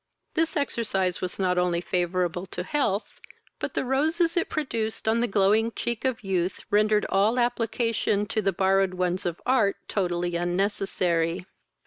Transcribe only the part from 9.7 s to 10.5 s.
totally